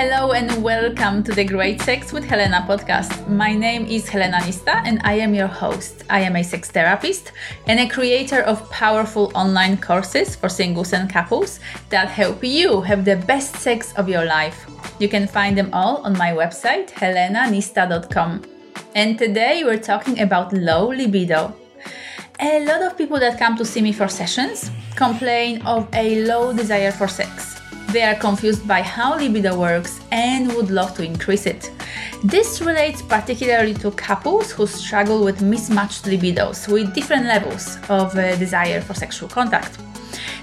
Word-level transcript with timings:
Hello 0.00 0.32
and 0.32 0.62
welcome 0.62 1.22
to 1.24 1.30
the 1.30 1.44
Great 1.44 1.82
Sex 1.82 2.10
with 2.10 2.24
Helena 2.24 2.64
podcast. 2.66 3.28
My 3.28 3.52
name 3.52 3.84
is 3.84 4.08
Helena 4.08 4.38
Nista 4.38 4.80
and 4.86 4.98
I 5.04 5.12
am 5.18 5.34
your 5.34 5.46
host. 5.46 6.04
I 6.08 6.20
am 6.20 6.36
a 6.36 6.42
sex 6.42 6.70
therapist 6.70 7.32
and 7.66 7.78
a 7.78 7.86
creator 7.86 8.40
of 8.40 8.66
powerful 8.70 9.30
online 9.34 9.76
courses 9.76 10.34
for 10.34 10.48
singles 10.48 10.94
and 10.94 11.12
couples 11.12 11.60
that 11.90 12.08
help 12.08 12.42
you 12.42 12.80
have 12.80 13.04
the 13.04 13.16
best 13.16 13.56
sex 13.56 13.92
of 13.98 14.08
your 14.08 14.24
life. 14.24 14.64
You 14.98 15.10
can 15.10 15.26
find 15.26 15.54
them 15.54 15.68
all 15.74 15.98
on 15.98 16.16
my 16.16 16.32
website, 16.32 16.88
helenanista.com. 16.92 18.42
And 18.94 19.18
today 19.18 19.64
we're 19.64 19.84
talking 19.92 20.20
about 20.20 20.54
low 20.54 20.88
libido. 20.88 21.54
A 22.40 22.64
lot 22.64 22.80
of 22.80 22.96
people 22.96 23.18
that 23.20 23.38
come 23.38 23.54
to 23.58 23.66
see 23.66 23.82
me 23.82 23.92
for 23.92 24.08
sessions 24.08 24.70
complain 24.96 25.60
of 25.66 25.86
a 25.92 26.24
low 26.24 26.54
desire 26.54 26.90
for 26.90 27.06
sex. 27.06 27.49
They 27.92 28.04
are 28.04 28.14
confused 28.14 28.68
by 28.68 28.82
how 28.82 29.16
libido 29.16 29.58
works 29.58 30.00
and 30.12 30.46
would 30.54 30.70
love 30.70 30.94
to 30.94 31.02
increase 31.02 31.44
it. 31.44 31.72
This 32.22 32.60
relates 32.60 33.02
particularly 33.02 33.74
to 33.74 33.90
couples 33.90 34.52
who 34.52 34.68
struggle 34.68 35.24
with 35.24 35.42
mismatched 35.42 36.04
libidos 36.04 36.68
with 36.68 36.94
different 36.94 37.26
levels 37.26 37.78
of 37.88 38.16
uh, 38.16 38.36
desire 38.36 38.80
for 38.80 38.94
sexual 38.94 39.28
contact. 39.28 39.76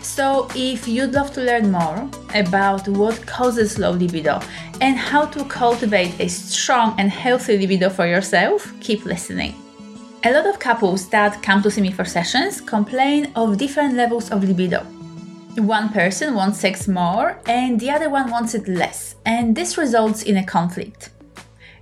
So, 0.01 0.49
if 0.55 0.89
you'd 0.89 1.13
love 1.13 1.31
to 1.35 1.41
learn 1.41 1.71
more 1.71 2.09
about 2.35 2.85
what 2.89 3.25
causes 3.25 3.79
low 3.79 3.91
libido 3.91 4.41
and 4.81 4.97
how 4.97 5.25
to 5.27 5.45
cultivate 5.45 6.19
a 6.19 6.27
strong 6.27 6.95
and 6.99 7.09
healthy 7.09 7.57
libido 7.57 7.89
for 7.89 8.05
yourself, 8.05 8.73
keep 8.81 9.05
listening. 9.05 9.55
A 10.25 10.33
lot 10.33 10.47
of 10.47 10.59
couples 10.59 11.07
that 11.09 11.41
come 11.41 11.61
to 11.63 11.71
see 11.71 11.79
me 11.79 11.91
for 11.91 12.03
sessions 12.03 12.59
complain 12.59 13.31
of 13.37 13.57
different 13.57 13.93
levels 13.93 14.31
of 14.31 14.43
libido 14.43 14.85
one 15.57 15.89
person 15.89 16.35
wants 16.35 16.59
sex 16.59 16.87
more 16.87 17.39
and 17.45 17.79
the 17.79 17.89
other 17.89 18.09
one 18.09 18.29
wants 18.29 18.53
it 18.53 18.67
less, 18.67 19.15
and 19.25 19.55
this 19.55 19.77
results 19.77 20.21
in 20.21 20.37
a 20.37 20.45
conflict. 20.45 21.09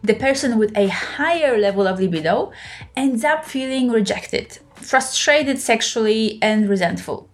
The 0.01 0.13
person 0.13 0.57
with 0.57 0.75
a 0.77 0.87
higher 0.87 1.57
level 1.57 1.87
of 1.87 1.99
libido 1.99 2.51
ends 2.95 3.23
up 3.23 3.43
feeling 3.43 3.89
rejected, 3.89 4.59
frustrated 4.75 5.59
sexually, 5.59 6.39
and 6.41 6.69
resentful. 6.69 7.29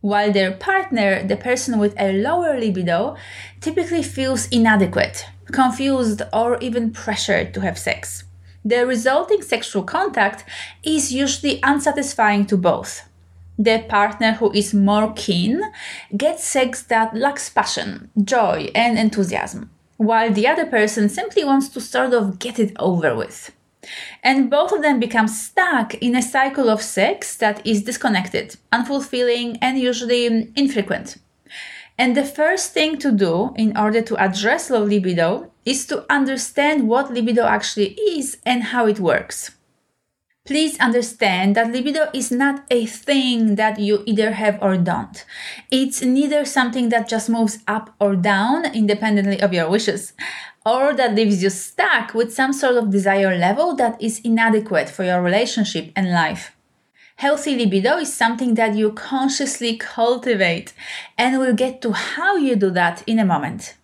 While 0.00 0.32
their 0.32 0.52
partner, 0.52 1.26
the 1.26 1.36
person 1.36 1.78
with 1.78 1.94
a 1.98 2.12
lower 2.12 2.58
libido, 2.58 3.16
typically 3.60 4.02
feels 4.02 4.48
inadequate, 4.48 5.26
confused, 5.50 6.22
or 6.32 6.58
even 6.58 6.92
pressured 6.92 7.52
to 7.54 7.60
have 7.60 7.78
sex. 7.78 8.24
The 8.64 8.86
resulting 8.86 9.42
sexual 9.42 9.82
contact 9.82 10.44
is 10.82 11.12
usually 11.12 11.60
unsatisfying 11.62 12.46
to 12.46 12.56
both 12.56 13.02
the 13.58 13.84
partner 13.88 14.32
who 14.32 14.52
is 14.52 14.74
more 14.74 15.12
keen 15.14 15.60
gets 16.16 16.44
sex 16.44 16.82
that 16.84 17.14
lacks 17.14 17.48
passion, 17.50 18.10
joy, 18.22 18.70
and 18.74 18.98
enthusiasm, 18.98 19.70
while 19.96 20.32
the 20.32 20.46
other 20.46 20.66
person 20.66 21.08
simply 21.08 21.44
wants 21.44 21.68
to 21.68 21.80
sort 21.80 22.12
of 22.12 22.38
get 22.38 22.58
it 22.58 22.72
over 22.78 23.14
with. 23.14 23.52
And 24.22 24.50
both 24.50 24.72
of 24.72 24.82
them 24.82 24.98
become 24.98 25.28
stuck 25.28 25.94
in 25.94 26.16
a 26.16 26.22
cycle 26.22 26.70
of 26.70 26.82
sex 26.82 27.36
that 27.36 27.64
is 27.66 27.82
disconnected, 27.82 28.56
unfulfilling, 28.72 29.58
and 29.60 29.78
usually 29.78 30.50
infrequent. 30.56 31.18
And 31.96 32.16
the 32.16 32.24
first 32.24 32.72
thing 32.72 32.98
to 32.98 33.12
do 33.12 33.52
in 33.56 33.76
order 33.76 34.02
to 34.02 34.16
address 34.16 34.68
low 34.68 34.82
libido 34.82 35.52
is 35.64 35.86
to 35.86 36.04
understand 36.10 36.88
what 36.88 37.12
libido 37.12 37.44
actually 37.44 37.92
is 37.94 38.38
and 38.44 38.64
how 38.64 38.86
it 38.86 38.98
works. 38.98 39.52
Please 40.46 40.78
understand 40.78 41.56
that 41.56 41.72
libido 41.72 42.10
is 42.12 42.30
not 42.30 42.66
a 42.70 42.84
thing 42.84 43.54
that 43.54 43.78
you 43.78 44.02
either 44.04 44.32
have 44.32 44.58
or 44.60 44.76
don't. 44.76 45.24
It's 45.70 46.02
neither 46.02 46.44
something 46.44 46.90
that 46.90 47.08
just 47.08 47.30
moves 47.30 47.60
up 47.66 47.94
or 47.98 48.14
down 48.14 48.66
independently 48.74 49.40
of 49.40 49.54
your 49.54 49.70
wishes, 49.70 50.12
or 50.66 50.92
that 50.92 51.14
leaves 51.14 51.42
you 51.42 51.48
stuck 51.48 52.12
with 52.12 52.34
some 52.34 52.52
sort 52.52 52.76
of 52.76 52.90
desire 52.90 53.38
level 53.38 53.74
that 53.76 53.96
is 54.02 54.20
inadequate 54.20 54.90
for 54.90 55.02
your 55.02 55.22
relationship 55.22 55.90
and 55.96 56.12
life. 56.12 56.54
Healthy 57.16 57.56
libido 57.56 57.96
is 57.96 58.12
something 58.12 58.52
that 58.52 58.74
you 58.74 58.92
consciously 58.92 59.78
cultivate, 59.78 60.74
and 61.16 61.38
we'll 61.38 61.54
get 61.54 61.80
to 61.80 61.92
how 61.92 62.36
you 62.36 62.54
do 62.54 62.68
that 62.68 63.02
in 63.06 63.18
a 63.18 63.24
moment. 63.24 63.76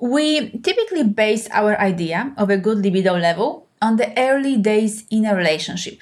We 0.00 0.50
typically 0.50 1.04
base 1.04 1.48
our 1.52 1.78
idea 1.78 2.34
of 2.36 2.50
a 2.50 2.56
good 2.56 2.78
libido 2.78 3.16
level 3.16 3.68
on 3.82 3.96
the 3.96 4.18
early 4.18 4.56
days 4.56 5.04
in 5.10 5.26
a 5.26 5.34
relationship. 5.34 5.98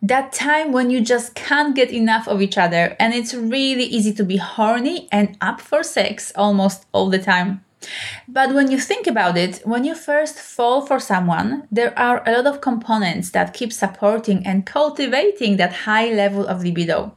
That 0.00 0.32
time 0.32 0.72
when 0.72 0.90
you 0.90 1.00
just 1.00 1.36
can't 1.36 1.76
get 1.76 1.92
enough 1.92 2.26
of 2.26 2.42
each 2.42 2.58
other 2.58 2.96
and 2.98 3.14
it's 3.14 3.34
really 3.34 3.84
easy 3.84 4.12
to 4.14 4.24
be 4.24 4.38
horny 4.38 5.08
and 5.12 5.36
up 5.40 5.60
for 5.60 5.84
sex 5.84 6.32
almost 6.34 6.86
all 6.90 7.08
the 7.08 7.20
time. 7.20 7.64
But 8.26 8.54
when 8.54 8.70
you 8.70 8.80
think 8.80 9.06
about 9.06 9.36
it, 9.36 9.60
when 9.64 9.84
you 9.84 9.94
first 9.94 10.38
fall 10.38 10.86
for 10.86 10.98
someone, 10.98 11.68
there 11.70 11.96
are 11.98 12.22
a 12.26 12.32
lot 12.32 12.46
of 12.46 12.60
components 12.60 13.30
that 13.30 13.54
keep 13.54 13.72
supporting 13.72 14.44
and 14.46 14.66
cultivating 14.66 15.56
that 15.56 15.72
high 15.72 16.12
level 16.12 16.46
of 16.46 16.64
libido. 16.64 17.14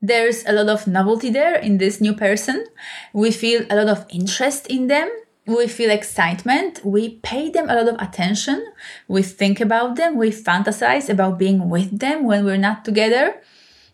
There's 0.00 0.44
a 0.46 0.52
lot 0.52 0.68
of 0.68 0.86
novelty 0.86 1.30
there 1.30 1.56
in 1.56 1.78
this 1.78 2.00
new 2.00 2.14
person. 2.14 2.64
We 3.12 3.32
feel 3.32 3.64
a 3.68 3.76
lot 3.76 3.88
of 3.88 4.06
interest 4.10 4.66
in 4.68 4.86
them 4.86 5.10
we 5.48 5.66
feel 5.66 5.90
excitement, 5.90 6.84
we 6.84 7.16
pay 7.22 7.50
them 7.50 7.68
a 7.70 7.74
lot 7.74 7.88
of 7.88 8.00
attention, 8.00 8.64
we 9.08 9.22
think 9.22 9.60
about 9.60 9.96
them, 9.96 10.16
we 10.16 10.30
fantasize 10.30 11.08
about 11.08 11.38
being 11.38 11.68
with 11.68 11.98
them 11.98 12.24
when 12.24 12.44
we're 12.44 12.56
not 12.56 12.84
together. 12.84 13.40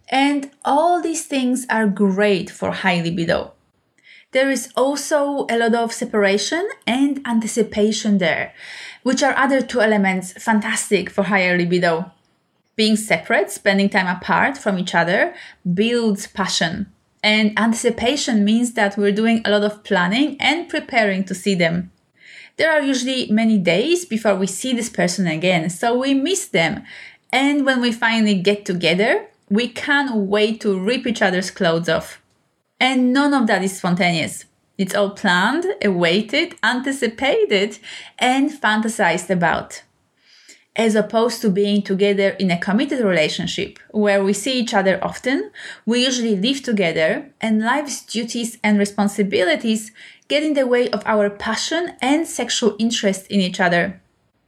And 0.08 0.50
all 0.64 1.00
these 1.00 1.26
things 1.26 1.66
are 1.70 1.86
great 1.86 2.50
for 2.50 2.72
high 2.72 3.00
libido. 3.00 3.52
There 4.32 4.50
is 4.50 4.68
also 4.76 5.46
a 5.48 5.56
lot 5.56 5.74
of 5.74 5.92
separation 5.92 6.68
and 6.86 7.20
anticipation 7.24 8.18
there, 8.18 8.52
which 9.04 9.22
are 9.22 9.36
other 9.36 9.62
two 9.62 9.80
elements 9.80 10.32
fantastic 10.32 11.08
for 11.08 11.22
higher 11.22 11.56
libido. 11.56 12.10
Being 12.74 12.96
separate, 12.96 13.52
spending 13.52 13.88
time 13.88 14.08
apart 14.08 14.58
from 14.58 14.76
each 14.76 14.92
other, 14.92 15.34
builds 15.72 16.26
passion. 16.26 16.92
And 17.24 17.58
anticipation 17.58 18.44
means 18.44 18.74
that 18.74 18.98
we're 18.98 19.10
doing 19.10 19.40
a 19.46 19.50
lot 19.50 19.64
of 19.64 19.82
planning 19.82 20.36
and 20.38 20.68
preparing 20.68 21.24
to 21.24 21.34
see 21.34 21.54
them. 21.54 21.90
There 22.58 22.70
are 22.70 22.82
usually 22.82 23.32
many 23.32 23.56
days 23.56 24.04
before 24.04 24.36
we 24.36 24.46
see 24.46 24.74
this 24.74 24.90
person 24.90 25.26
again, 25.26 25.70
so 25.70 25.98
we 25.98 26.12
miss 26.12 26.46
them. 26.46 26.84
And 27.32 27.64
when 27.64 27.80
we 27.80 27.92
finally 27.92 28.34
get 28.34 28.66
together, 28.66 29.26
we 29.48 29.68
can't 29.68 30.14
wait 30.14 30.60
to 30.60 30.78
rip 30.78 31.06
each 31.06 31.22
other's 31.22 31.50
clothes 31.50 31.88
off. 31.88 32.20
And 32.78 33.14
none 33.14 33.32
of 33.32 33.46
that 33.46 33.64
is 33.64 33.78
spontaneous. 33.78 34.44
It's 34.76 34.94
all 34.94 35.10
planned, 35.10 35.64
awaited, 35.82 36.56
anticipated, 36.62 37.78
and 38.18 38.50
fantasized 38.50 39.30
about 39.30 39.82
as 40.76 40.94
opposed 40.94 41.40
to 41.40 41.50
being 41.50 41.82
together 41.82 42.30
in 42.30 42.50
a 42.50 42.58
committed 42.58 43.00
relationship 43.00 43.78
where 43.90 44.24
we 44.24 44.32
see 44.32 44.58
each 44.58 44.74
other 44.74 44.98
often, 45.02 45.50
we 45.86 46.04
usually 46.04 46.36
live 46.36 46.62
together, 46.62 47.30
and 47.40 47.62
life's 47.62 48.04
duties 48.04 48.58
and 48.62 48.78
responsibilities 48.78 49.92
get 50.28 50.42
in 50.42 50.54
the 50.54 50.66
way 50.66 50.90
of 50.90 51.02
our 51.06 51.30
passion 51.30 51.92
and 52.00 52.26
sexual 52.26 52.74
interest 52.78 53.26
in 53.28 53.40
each 53.40 53.60
other. 53.60 54.00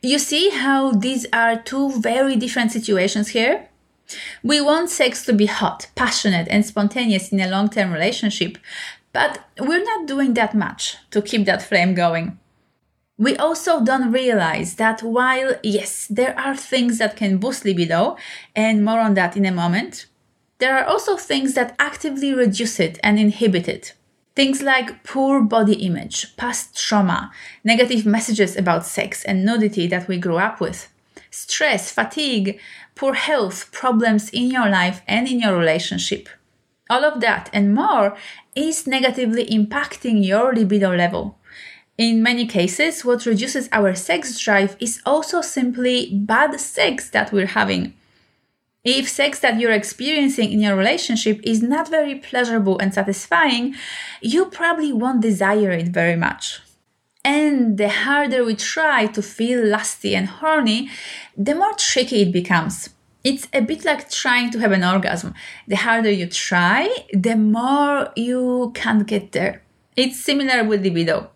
You 0.03 0.19
see 0.19 0.51
how 0.51 0.93
these 0.93 1.27
are 1.33 1.57
two 1.57 2.01
very 2.01 2.37
different 2.37 2.73
situations 2.73 3.29
here? 3.29 3.69
We 4.43 4.61
want 4.61 4.91
sex 4.91 5.25
to 5.27 5.33
be 5.33 5.47
hot, 5.47 5.89
passionate, 5.95 6.49
and 6.49 6.65
spontaneous 6.65 7.33
in 7.33 7.41
a 7.41 7.49
long 7.49 7.69
term 7.69 7.93
relationship, 7.93 8.59
but 9.13 9.45
we're 9.59 9.83
not 9.83 10.07
doing 10.07 10.35
that 10.35 10.55
much 10.55 10.97
to 11.11 11.23
keep 11.23 11.45
that 11.47 11.63
flame 11.63 11.95
going. 11.95 12.39
We 13.19 13.35
also 13.37 13.83
don't 13.83 14.13
realize 14.13 14.75
that 14.75 15.03
while, 15.03 15.55
yes, 15.63 16.07
there 16.11 16.39
are 16.39 16.55
things 16.55 16.99
that 16.99 17.17
can 17.17 17.39
boost 17.39 17.65
libido, 17.65 18.17
and 18.55 18.85
more 18.85 19.01
on 19.01 19.15
that 19.15 19.37
in 19.37 19.47
a 19.47 19.53
moment, 19.53 20.07
there 20.59 20.77
are 20.77 20.85
also 20.85 21.17
things 21.17 21.55
that 21.55 21.75
actively 21.79 22.35
reduce 22.35 22.79
it 22.79 22.99
and 23.03 23.19
inhibit 23.19 23.69
it. 23.69 23.95
Things 24.35 24.63
like 24.63 25.03
poor 25.03 25.41
body 25.41 25.87
image, 25.87 26.37
past 26.37 26.77
trauma, 26.77 27.33
negative 27.65 28.05
messages 28.05 28.55
about 28.55 28.85
sex 28.85 29.25
and 29.25 29.47
nudity 29.47 29.87
that 29.87 30.09
we 30.09 30.19
grew 30.19 30.37
up 30.37 30.61
with, 30.61 30.89
stress, 31.31 31.91
fatigue, 31.91 32.61
poor 32.95 33.15
health, 33.15 33.73
problems 33.73 34.29
in 34.29 34.51
your 34.51 34.69
life 34.69 35.01
and 35.09 35.27
in 35.27 35.41
your 35.41 35.57
relationship. 35.57 36.29
All 36.91 37.03
of 37.03 37.23
that 37.23 37.49
and 37.55 37.75
more 37.75 38.15
is 38.55 38.87
negatively 38.87 39.47
impacting 39.47 40.25
your 40.25 40.55
libido 40.55 40.95
level 40.95 41.39
in 41.99 42.23
many 42.23 42.47
cases, 42.47 43.05
what 43.05 43.25
reduces 43.25 43.69
our 43.73 43.95
sex 43.95 44.39
drive 44.39 44.77
is 44.79 45.01
also 45.07 45.41
simply 45.41 46.11
bad 46.13 46.59
sex 46.61 47.09
that 47.11 47.33
we're 47.33 47.47
having. 47.47 47.95
If 48.85 49.09
sex 49.09 49.41
that 49.41 49.59
you're 49.59 49.73
experiencing 49.73 50.53
in 50.53 50.61
your 50.61 50.77
relationship 50.77 51.41
is 51.43 51.63
not 51.63 51.89
very 51.89 52.17
pleasurable 52.17 52.79
and 52.79 52.93
satisfying, 52.93 53.75
you 54.21 54.45
probably 54.47 54.93
won't 54.93 55.23
desire 55.23 55.71
it 55.71 55.89
very 55.89 56.17
much. 56.17 56.61
And 57.25 57.79
the 57.79 57.89
harder 57.89 58.45
we 58.45 58.55
try 58.55 59.07
to 59.07 59.23
feel 59.23 59.67
lusty 59.67 60.15
and 60.15 60.29
horny, 60.29 60.91
the 61.37 61.55
more 61.55 61.73
tricky 61.73 62.23
it 62.23 62.33
becomes. 62.33 62.91
It's 63.25 63.49
a 63.53 63.61
bit 63.61 63.85
like 63.85 64.09
trying 64.09 64.51
to 64.51 64.61
have 64.61 64.71
an 64.71 64.85
orgasm. 64.85 65.35
The 65.67 65.77
harder 65.77 66.11
you 66.11 66.29
try, 66.29 66.95
the 67.13 67.35
more 67.37 68.13
you 68.15 68.71
can't 68.77 69.05
get 69.09 69.33
there. 69.33 69.63
It's 69.97 70.21
similar 70.21 70.63
with 70.63 70.85
libido 70.85 71.31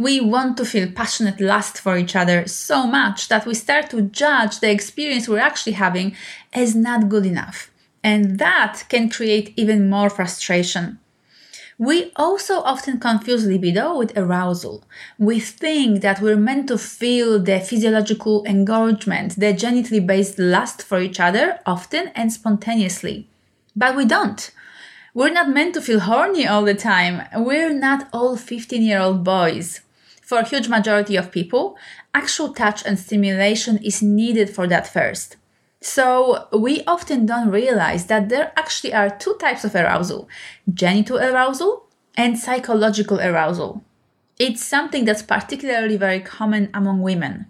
We 0.00 0.18
want 0.18 0.56
to 0.56 0.64
feel 0.64 0.90
passionate 0.90 1.42
lust 1.42 1.76
for 1.78 1.98
each 1.98 2.16
other 2.16 2.46
so 2.46 2.86
much 2.86 3.28
that 3.28 3.44
we 3.44 3.52
start 3.52 3.90
to 3.90 4.00
judge 4.00 4.60
the 4.60 4.70
experience 4.70 5.28
we're 5.28 5.40
actually 5.40 5.74
having 5.74 6.16
as 6.54 6.74
not 6.74 7.10
good 7.10 7.26
enough. 7.26 7.70
And 8.02 8.38
that 8.38 8.84
can 8.88 9.10
create 9.10 9.52
even 9.58 9.90
more 9.90 10.08
frustration. 10.08 10.98
We 11.76 12.12
also 12.16 12.62
often 12.62 12.98
confuse 12.98 13.44
libido 13.44 13.98
with 13.98 14.16
arousal. 14.16 14.84
We 15.18 15.38
think 15.38 16.00
that 16.00 16.22
we're 16.22 16.48
meant 16.48 16.68
to 16.68 16.78
feel 16.78 17.38
the 17.38 17.60
physiological 17.60 18.42
engorgement, 18.44 19.38
the 19.38 19.52
genitally 19.52 20.06
based 20.06 20.38
lust 20.38 20.82
for 20.82 20.98
each 20.98 21.20
other 21.20 21.58
often 21.66 22.08
and 22.14 22.32
spontaneously. 22.32 23.28
But 23.76 23.94
we 23.96 24.06
don't. 24.06 24.50
We're 25.12 25.28
not 25.28 25.50
meant 25.50 25.74
to 25.74 25.82
feel 25.82 26.00
horny 26.00 26.46
all 26.46 26.64
the 26.64 26.74
time. 26.74 27.28
We're 27.36 27.74
not 27.74 28.08
all 28.14 28.38
15 28.38 28.80
year 28.80 28.98
old 28.98 29.24
boys. 29.24 29.82
For 30.30 30.38
a 30.38 30.48
huge 30.48 30.68
majority 30.68 31.16
of 31.16 31.32
people, 31.32 31.76
actual 32.14 32.54
touch 32.54 32.86
and 32.86 32.96
stimulation 32.96 33.78
is 33.78 34.00
needed 34.00 34.48
for 34.48 34.68
that 34.68 34.86
first. 34.86 35.36
So 35.80 36.46
we 36.52 36.84
often 36.86 37.26
don't 37.26 37.50
realize 37.50 38.06
that 38.06 38.28
there 38.28 38.52
actually 38.56 38.94
are 38.94 39.10
two 39.10 39.34
types 39.40 39.64
of 39.64 39.74
arousal 39.74 40.28
genital 40.72 41.18
arousal 41.18 41.88
and 42.16 42.38
psychological 42.38 43.18
arousal. 43.20 43.82
It's 44.38 44.64
something 44.64 45.04
that's 45.04 45.22
particularly 45.22 45.96
very 45.96 46.20
common 46.20 46.70
among 46.72 47.02
women. 47.02 47.49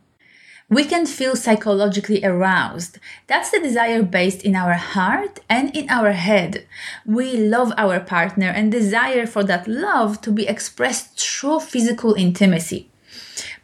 We 0.70 0.84
can 0.84 1.04
feel 1.04 1.34
psychologically 1.34 2.24
aroused. 2.24 3.00
That's 3.26 3.50
the 3.50 3.58
desire 3.58 4.04
based 4.04 4.44
in 4.44 4.54
our 4.54 4.74
heart 4.74 5.40
and 5.48 5.76
in 5.76 5.90
our 5.90 6.12
head. 6.12 6.64
We 7.04 7.36
love 7.36 7.72
our 7.76 7.98
partner 7.98 8.46
and 8.46 8.70
desire 8.70 9.26
for 9.26 9.42
that 9.44 9.66
love 9.66 10.20
to 10.20 10.30
be 10.30 10.46
expressed 10.46 11.18
through 11.18 11.60
physical 11.60 12.14
intimacy. 12.14 12.88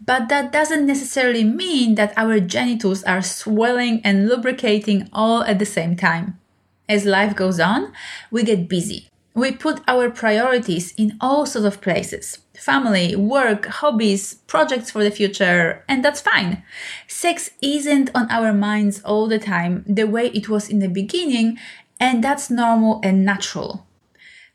But 0.05 0.29
that 0.31 0.51
doesn't 0.51 0.85
necessarily 0.85 1.45
mean 1.45 1.95
that 1.95 2.13
our 2.17 2.41
genitals 2.41 3.05
are 3.05 3.23
swelling 3.23 4.01
and 4.03 4.29
lubricating 4.29 5.09
all 5.13 5.45
at 5.45 5.61
the 5.61 5.67
same 5.67 5.95
time. 5.95 6.41
As 6.89 7.05
life 7.07 7.37
goes 7.37 7.61
on, 7.61 7.93
we 8.33 8.43
get 8.43 8.69
busy. 8.69 9.09
We 9.37 9.53
put 9.53 9.83
our 9.87 10.09
priorities 10.09 10.95
in 10.97 11.19
all 11.21 11.45
sorts 11.45 11.67
of 11.67 11.83
places 11.83 12.39
family, 12.55 13.15
work, 13.15 13.67
hobbies, 13.67 14.37
projects 14.47 14.91
for 14.91 15.05
the 15.05 15.11
future, 15.11 15.85
and 15.87 16.03
that's 16.03 16.23
fine. 16.23 16.63
Sex 17.07 17.51
isn't 17.61 18.11
on 18.15 18.31
our 18.31 18.55
minds 18.55 19.03
all 19.05 19.29
the 19.29 19.39
time 19.39 19.85
the 19.87 20.07
way 20.07 20.29
it 20.29 20.49
was 20.49 20.71
in 20.71 20.79
the 20.79 20.89
beginning, 20.89 21.59
and 22.01 22.25
that's 22.25 22.49
normal 22.49 22.99
and 23.05 23.27
natural. 23.27 23.87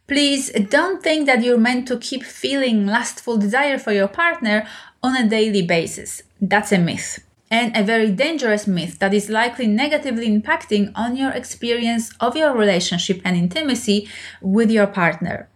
Please 0.08 0.50
don't 0.50 1.04
think 1.04 1.28
that 1.28 1.44
you're 1.44 1.60
meant 1.60 1.88
to 1.88 2.00
keep 2.00 2.24
feeling 2.24 2.88
lustful 2.88 3.38
desire 3.38 3.78
for 3.78 3.94
your 3.94 4.08
partner 4.08 4.68
on 5.04 5.16
a 5.16 5.30
daily 5.30 5.62
basis. 5.62 6.24
That's 6.42 6.72
a 6.72 6.80
myth. 6.80 7.20
And 7.52 7.76
a 7.78 7.84
very 7.84 8.10
dangerous 8.10 8.66
myth 8.66 8.98
that 9.00 9.14
is 9.14 9.30
likely 9.30 9.68
negatively 9.68 10.28
impacting 10.28 10.92
on 10.96 11.16
your 11.16 11.32
experience 11.32 12.12
of 12.20 12.36
your 12.36 12.54
relationship 12.54 13.22
and 13.24 13.38
intimacy 13.38 14.08
with 14.42 14.72
your 14.72 14.88
partner. 14.88 15.48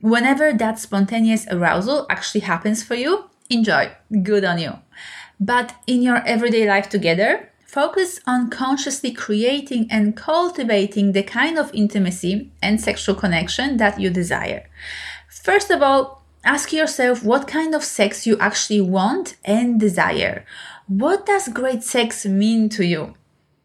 Whenever 0.00 0.52
that 0.54 0.78
spontaneous 0.78 1.46
arousal 1.50 2.06
actually 2.08 2.42
happens 2.42 2.82
for 2.82 2.94
you, 2.94 3.24
enjoy. 3.50 3.90
Good 4.22 4.44
on 4.44 4.58
you. 4.58 4.78
But 5.38 5.74
in 5.86 6.00
your 6.00 6.24
everyday 6.24 6.66
life 6.66 6.88
together, 6.88 7.50
Focus 7.70 8.18
on 8.26 8.50
consciously 8.50 9.12
creating 9.12 9.86
and 9.92 10.16
cultivating 10.16 11.12
the 11.12 11.22
kind 11.22 11.56
of 11.56 11.72
intimacy 11.72 12.50
and 12.60 12.80
sexual 12.80 13.14
connection 13.14 13.76
that 13.76 14.00
you 14.00 14.10
desire. 14.10 14.66
First 15.28 15.70
of 15.70 15.80
all, 15.80 16.24
ask 16.42 16.72
yourself 16.72 17.22
what 17.22 17.46
kind 17.46 17.72
of 17.72 17.84
sex 17.84 18.26
you 18.26 18.36
actually 18.40 18.80
want 18.80 19.36
and 19.44 19.78
desire. 19.78 20.44
What 20.90 21.24
does 21.24 21.46
great 21.46 21.84
sex 21.84 22.26
mean 22.26 22.68
to 22.70 22.84
you? 22.84 23.14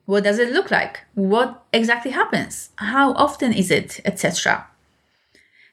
What 0.05 0.25
does 0.25 0.37
it 0.37 0.53
look 0.53 0.69
like? 0.69 0.99
What 1.15 1.65
exactly 1.73 2.11
happens? 2.11 2.69
How 2.75 3.13
often 3.13 3.51
is 3.51 3.71
it? 3.71 3.99
Etc. 4.05 4.67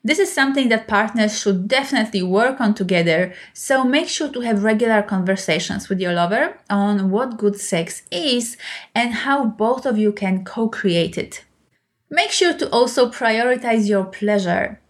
This 0.03 0.19
is 0.19 0.33
something 0.33 0.71
that 0.71 0.89
partners 0.89 1.39
should 1.39 1.69
definitely 1.69 2.23
work 2.23 2.59
on 2.59 2.73
together, 2.73 3.35
so 3.53 3.85
make 3.85 4.09
sure 4.09 4.31
to 4.33 4.41
have 4.41 4.65
regular 4.65 5.03
conversations 5.03 5.91
with 5.91 6.01
your 6.01 6.15
lover 6.15 6.57
on 6.71 7.11
what 7.11 7.37
good 7.37 7.61
sex 7.61 8.01
is 8.11 8.57
and 8.95 9.13
how 9.13 9.45
both 9.45 9.85
of 9.85 9.99
you 9.99 10.11
can 10.11 10.47
co 10.47 10.71
create 10.71 11.19
it. 11.19 11.45
Make 12.09 12.31
sure 12.31 12.55
to 12.55 12.71
also 12.71 13.11
prioritize 13.11 13.91
your 13.91 14.07
pleasure. 14.07 14.81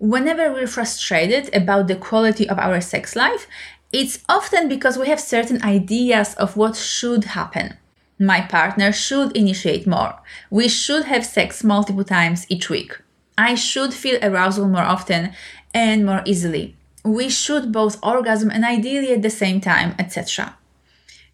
Whenever 0.00 0.52
we're 0.52 0.66
frustrated 0.66 1.54
about 1.54 1.86
the 1.86 1.96
quality 1.96 2.48
of 2.48 2.58
our 2.58 2.80
sex 2.80 3.16
life, 3.16 3.46
it's 3.92 4.24
often 4.28 4.68
because 4.68 4.98
we 4.98 5.08
have 5.08 5.20
certain 5.20 5.62
ideas 5.62 6.34
of 6.34 6.56
what 6.56 6.76
should 6.76 7.24
happen. 7.24 7.76
My 8.18 8.40
partner 8.40 8.92
should 8.92 9.36
initiate 9.36 9.86
more. 9.86 10.18
We 10.50 10.68
should 10.68 11.04
have 11.04 11.24
sex 11.24 11.62
multiple 11.62 12.04
times 12.04 12.46
each 12.48 12.68
week. 12.68 13.00
I 13.38 13.54
should 13.54 13.94
feel 13.94 14.18
arousal 14.22 14.68
more 14.68 14.82
often 14.82 15.32
and 15.72 16.04
more 16.04 16.22
easily. 16.26 16.76
We 17.04 17.28
should 17.28 17.72
both 17.72 18.02
orgasm 18.02 18.50
and 18.50 18.64
ideally 18.64 19.12
at 19.12 19.22
the 19.22 19.30
same 19.30 19.60
time, 19.60 19.94
etc. 19.98 20.56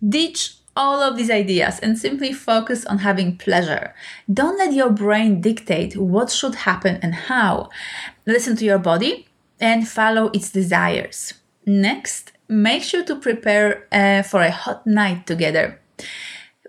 Ditch 0.07 0.57
all 0.77 1.00
of 1.00 1.17
these 1.17 1.31
ideas 1.31 1.79
and 1.81 1.99
simply 1.99 2.33
focus 2.33 2.85
on 2.85 2.99
having 2.99 3.39
pleasure. 3.39 3.95
Don't 4.33 4.59
let 4.59 4.73
your 4.73 4.91
brain 4.91 5.41
dictate 5.41 5.97
what 5.97 6.31
should 6.31 6.55
happen 6.55 6.99
and 7.03 7.15
how. 7.15 7.71
Listen 8.27 8.57
to 8.57 8.65
your 8.65 8.79
body 8.79 9.27
and 9.59 9.89
follow 9.89 10.31
its 10.35 10.50
desires. 10.50 11.35
Next, 11.65 12.33
make 12.49 12.82
sure 12.82 13.05
to 13.05 13.17
prepare 13.17 13.87
uh, 13.93 14.23
for 14.23 14.43
a 14.43 14.50
hot 14.50 14.87
night 14.87 15.26
together. 15.26 15.81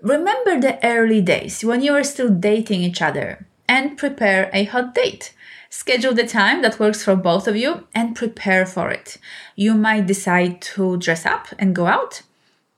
Remember 0.02 0.60
the 0.60 0.78
early 0.84 1.20
days 1.20 1.64
when 1.64 1.82
you 1.82 1.92
were 1.92 2.04
still 2.04 2.28
dating 2.28 2.82
each 2.82 3.02
other 3.02 3.46
and 3.68 3.96
prepare 3.96 4.50
a 4.52 4.64
hot 4.64 4.94
date. 4.94 5.32
Schedule 5.70 6.14
the 6.14 6.26
time 6.26 6.62
that 6.62 6.78
works 6.78 7.02
for 7.02 7.16
both 7.16 7.48
of 7.48 7.56
you 7.56 7.86
and 7.94 8.14
prepare 8.14 8.64
for 8.64 8.90
it. 8.90 9.18
You 9.56 9.74
might 9.74 10.06
decide 10.06 10.62
to 10.62 10.96
dress 10.96 11.26
up 11.26 11.48
and 11.58 11.74
go 11.74 11.86
out, 11.86 12.22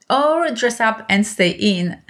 or 0.08 0.50
dress 0.50 0.80
up 0.80 1.04
and 1.08 1.26
stay 1.26 1.50
in. 1.50 2.00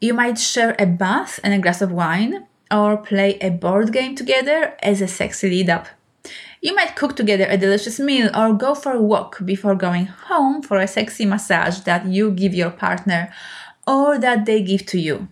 You 0.00 0.14
might 0.14 0.38
share 0.38 0.74
a 0.78 0.86
bath 0.86 1.38
and 1.44 1.52
a 1.52 1.58
glass 1.58 1.82
of 1.82 1.92
wine, 1.92 2.46
or 2.70 2.96
play 2.96 3.38
a 3.40 3.50
board 3.50 3.92
game 3.92 4.14
together 4.14 4.74
as 4.82 5.00
a 5.00 5.08
sexy 5.08 5.50
lead 5.50 5.70
up. 5.70 5.88
You 6.64 6.74
might 6.74 6.96
cook 6.96 7.14
together 7.14 7.44
a 7.46 7.58
delicious 7.58 8.00
meal 8.00 8.30
or 8.34 8.54
go 8.54 8.74
for 8.74 8.92
a 8.92 9.02
walk 9.02 9.44
before 9.44 9.74
going 9.74 10.06
home 10.06 10.62
for 10.62 10.78
a 10.78 10.88
sexy 10.88 11.26
massage 11.26 11.80
that 11.80 12.06
you 12.06 12.30
give 12.30 12.54
your 12.54 12.70
partner 12.70 13.30
or 13.86 14.18
that 14.18 14.46
they 14.46 14.62
give 14.62 14.86
to 14.86 14.98
you. 14.98 15.28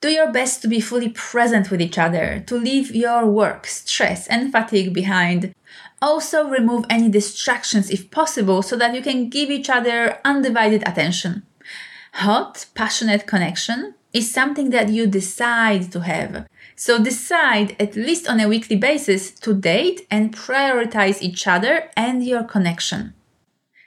Do 0.00 0.08
your 0.08 0.32
best 0.32 0.60
to 0.62 0.66
be 0.66 0.80
fully 0.80 1.10
present 1.10 1.70
with 1.70 1.80
each 1.80 1.96
other, 1.96 2.42
to 2.48 2.56
leave 2.56 2.92
your 2.92 3.24
work, 3.24 3.68
stress, 3.68 4.26
and 4.26 4.50
fatigue 4.50 4.92
behind. 4.92 5.54
Also, 6.02 6.48
remove 6.48 6.86
any 6.90 7.08
distractions 7.08 7.88
if 7.88 8.10
possible 8.10 8.62
so 8.62 8.74
that 8.74 8.96
you 8.96 9.00
can 9.00 9.28
give 9.28 9.48
each 9.48 9.70
other 9.70 10.18
undivided 10.24 10.82
attention. 10.88 11.44
Hot, 12.14 12.66
passionate 12.74 13.28
connection 13.28 13.94
is 14.12 14.32
something 14.32 14.70
that 14.70 14.88
you 14.90 15.06
decide 15.06 15.90
to 15.92 16.00
have. 16.00 16.46
So 16.76 17.02
decide, 17.02 17.76
at 17.80 17.96
least 17.96 18.28
on 18.28 18.40
a 18.40 18.48
weekly 18.48 18.76
basis, 18.76 19.30
to 19.40 19.54
date 19.54 20.06
and 20.10 20.36
prioritize 20.36 21.22
each 21.22 21.46
other 21.46 21.90
and 21.96 22.24
your 22.24 22.44
connection. 22.44 23.14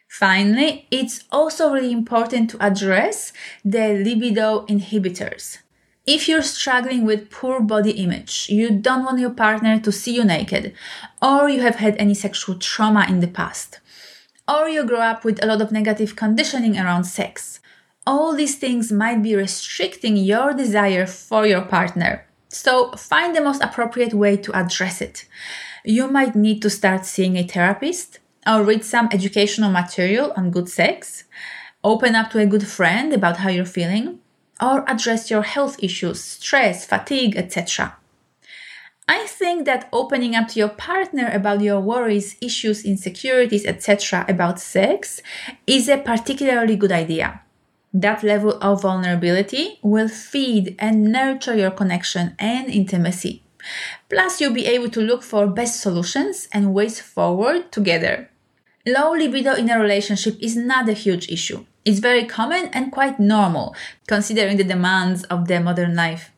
Finally, 0.07 0.87
it's 0.91 1.25
also 1.31 1.73
really 1.73 1.91
important 1.91 2.49
to 2.49 2.65
address 2.65 3.33
the 3.65 4.01
libido 4.01 4.65
inhibitors. 4.67 5.57
If 6.05 6.29
you're 6.29 6.43
struggling 6.43 7.03
with 7.03 7.31
poor 7.31 7.59
body 7.59 7.91
image, 7.91 8.47
you 8.47 8.69
don't 8.69 9.03
want 9.03 9.19
your 9.19 9.31
partner 9.31 9.79
to 9.79 9.91
see 9.91 10.15
you 10.15 10.23
naked, 10.23 10.73
or 11.21 11.49
you 11.49 11.61
have 11.61 11.77
had 11.77 11.97
any 11.97 12.13
sexual 12.13 12.55
trauma 12.55 13.05
in 13.09 13.19
the 13.19 13.27
past, 13.27 13.79
or 14.47 14.69
you 14.69 14.85
grow 14.85 15.01
up 15.01 15.25
with 15.25 15.43
a 15.43 15.47
lot 15.47 15.61
of 15.61 15.71
negative 15.71 16.15
conditioning 16.15 16.77
around 16.77 17.05
sex, 17.05 17.59
all 18.05 18.35
these 18.35 18.55
things 18.55 18.91
might 18.91 19.21
be 19.23 19.35
restricting 19.35 20.15
your 20.15 20.53
desire 20.53 21.05
for 21.05 21.45
your 21.45 21.61
partner. 21.61 22.25
So 22.49 22.91
find 22.91 23.35
the 23.35 23.41
most 23.41 23.61
appropriate 23.61 24.13
way 24.13 24.37
to 24.37 24.53
address 24.53 25.01
it. 25.01 25.25
You 25.83 26.07
might 26.07 26.35
need 26.35 26.61
to 26.61 26.69
start 26.69 27.05
seeing 27.05 27.35
a 27.35 27.43
therapist 27.43 28.19
or 28.47 28.63
read 28.63 28.85
some 28.85 29.09
educational 29.11 29.71
material 29.71 30.33
on 30.37 30.51
good 30.51 30.69
sex, 30.69 31.23
open 31.83 32.15
up 32.15 32.29
to 32.31 32.39
a 32.39 32.45
good 32.45 32.67
friend 32.67 33.13
about 33.13 33.37
how 33.37 33.49
you're 33.49 33.65
feeling, 33.65 34.19
or 34.61 34.89
address 34.89 35.29
your 35.29 35.41
health 35.41 35.77
issues, 35.83 36.23
stress, 36.23 36.85
fatigue, 36.85 37.35
etc. 37.35 37.97
I 39.07 39.27
think 39.27 39.65
that 39.65 39.89
opening 39.91 40.35
up 40.35 40.47
to 40.49 40.59
your 40.59 40.69
partner 40.69 41.29
about 41.31 41.61
your 41.61 41.79
worries, 41.79 42.37
issues, 42.41 42.83
insecurities, 42.85 43.65
etc. 43.65 44.25
about 44.27 44.59
sex 44.59 45.21
is 45.67 45.89
a 45.89 45.97
particularly 45.97 46.75
good 46.75 46.91
idea. 46.91 47.41
That 47.95 48.23
level 48.23 48.57
of 48.61 48.81
vulnerability 48.81 49.79
will 49.81 50.09
feed 50.09 50.75
and 50.79 51.13
nurture 51.13 51.55
your 51.55 51.71
connection 51.71 52.35
and 52.37 52.69
intimacy. 52.69 53.43
Plus, 54.09 54.41
you'll 54.41 54.53
be 54.53 54.65
able 54.65 54.89
to 54.89 54.99
look 54.99 55.23
for 55.23 55.47
best 55.47 55.79
solutions 55.79 56.49
and 56.51 56.73
ways 56.73 56.99
forward 56.99 57.71
together. 57.71 58.29
Low 58.85 59.11
libido 59.11 59.53
in 59.53 59.69
a 59.69 59.79
relationship 59.79 60.35
is 60.41 60.57
not 60.57 60.89
a 60.89 60.93
huge 60.93 61.29
issue. 61.29 61.63
It's 61.85 61.99
very 61.99 62.25
common 62.25 62.65
and 62.73 62.91
quite 62.91 63.17
normal, 63.17 63.73
considering 64.07 64.57
the 64.57 64.65
demands 64.65 65.23
of 65.31 65.47
the 65.47 65.61
modern 65.61 65.95
life. 65.95 66.33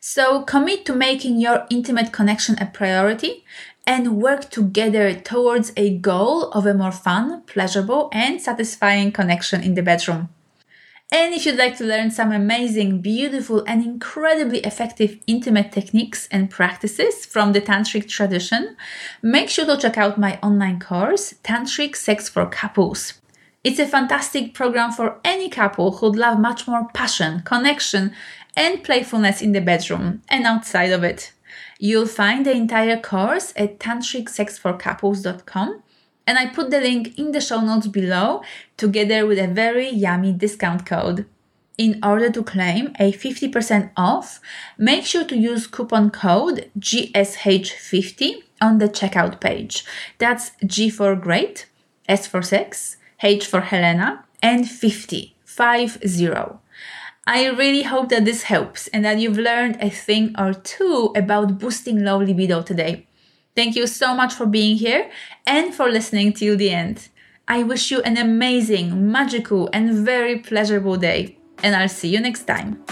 So 0.00 0.44
commit 0.44 0.86
to 0.86 0.94
making 0.94 1.40
your 1.40 1.66
intimate 1.68 2.10
connection 2.10 2.56
a 2.58 2.64
priority 2.64 3.44
and 3.86 4.16
work 4.16 4.48
together 4.48 5.12
towards 5.12 5.72
a 5.76 5.98
goal 5.98 6.50
of 6.52 6.64
a 6.64 6.72
more 6.72 6.90
fun, 6.90 7.42
pleasurable, 7.42 8.08
and 8.14 8.40
satisfying 8.40 9.12
connection 9.12 9.62
in 9.62 9.74
the 9.74 9.82
bedroom. 9.82 10.30
And 11.12 11.32
if 11.34 11.44
you'd 11.44 11.58
like 11.58 11.76
to 11.76 11.84
learn 11.84 12.10
some 12.10 12.32
amazing, 12.32 13.02
beautiful, 13.02 13.62
and 13.66 13.84
incredibly 13.84 14.60
effective 14.60 15.18
intimate 15.26 15.70
techniques 15.70 16.26
and 16.30 16.48
practices 16.48 17.26
from 17.26 17.52
the 17.52 17.60
Tantric 17.60 18.08
tradition, 18.08 18.78
make 19.20 19.50
sure 19.50 19.66
to 19.66 19.76
check 19.76 19.98
out 19.98 20.16
my 20.16 20.38
online 20.42 20.80
course, 20.80 21.34
Tantric 21.44 21.96
Sex 21.96 22.30
for 22.30 22.46
Couples. 22.46 23.20
It's 23.62 23.78
a 23.78 23.86
fantastic 23.86 24.54
program 24.54 24.90
for 24.90 25.20
any 25.22 25.50
couple 25.50 25.98
who'd 25.98 26.16
love 26.16 26.38
much 26.38 26.66
more 26.66 26.88
passion, 26.94 27.42
connection, 27.44 28.14
and 28.56 28.82
playfulness 28.82 29.42
in 29.42 29.52
the 29.52 29.60
bedroom 29.60 30.22
and 30.30 30.46
outside 30.46 30.92
of 30.92 31.04
it. 31.04 31.32
You'll 31.78 32.06
find 32.06 32.46
the 32.46 32.52
entire 32.52 32.98
course 32.98 33.52
at 33.54 33.78
tantricsexforcouples.com 33.78 35.82
and 36.26 36.38
I 36.38 36.46
put 36.46 36.70
the 36.70 36.80
link 36.80 37.18
in 37.18 37.32
the 37.32 37.40
show 37.40 37.60
notes 37.60 37.86
below 37.86 38.42
together 38.76 39.26
with 39.26 39.38
a 39.38 39.48
very 39.48 39.88
yummy 39.88 40.32
discount 40.32 40.86
code. 40.86 41.26
In 41.78 41.98
order 42.02 42.30
to 42.30 42.42
claim 42.42 42.94
a 42.98 43.12
50% 43.12 43.90
off, 43.96 44.40
make 44.78 45.04
sure 45.04 45.24
to 45.24 45.36
use 45.36 45.66
coupon 45.66 46.10
code 46.10 46.70
GSH50 46.78 48.42
on 48.60 48.78
the 48.78 48.88
checkout 48.88 49.40
page. 49.40 49.84
That's 50.18 50.52
G 50.64 50.90
for 50.90 51.16
great, 51.16 51.66
S 52.08 52.26
for 52.26 52.42
sex, 52.42 52.98
H 53.22 53.46
for 53.46 53.62
Helena, 53.62 54.24
and 54.42 54.68
50, 54.68 55.34
50. 55.44 56.58
I 57.24 57.46
really 57.46 57.84
hope 57.84 58.08
that 58.08 58.24
this 58.24 58.44
helps 58.44 58.88
and 58.88 59.04
that 59.04 59.18
you've 59.18 59.38
learned 59.38 59.78
a 59.80 59.90
thing 59.90 60.34
or 60.36 60.52
two 60.52 61.12
about 61.16 61.58
boosting 61.58 62.04
low 62.04 62.18
libido 62.18 62.62
today. 62.62 63.06
Thank 63.54 63.76
you 63.76 63.86
so 63.86 64.14
much 64.14 64.32
for 64.32 64.46
being 64.46 64.76
here 64.76 65.10
and 65.46 65.74
for 65.74 65.90
listening 65.90 66.32
till 66.32 66.56
the 66.56 66.70
end. 66.70 67.08
I 67.46 67.62
wish 67.62 67.90
you 67.90 68.00
an 68.02 68.16
amazing, 68.16 69.10
magical, 69.10 69.68
and 69.72 70.06
very 70.06 70.38
pleasurable 70.38 70.96
day, 70.96 71.36
and 71.62 71.76
I'll 71.76 71.88
see 71.88 72.08
you 72.08 72.20
next 72.20 72.44
time. 72.44 72.82